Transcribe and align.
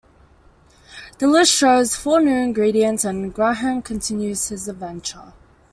The 1.19 1.27
list 1.27 1.51
shows 1.51 1.95
four 1.95 2.21
new 2.21 2.33
ingredients 2.35 3.03
and 3.05 3.31
Graham 3.31 3.83
continues 3.83 4.47
his 4.47 4.67
adventure. 4.67 5.33